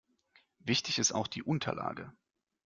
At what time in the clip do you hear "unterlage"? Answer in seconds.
1.43-2.11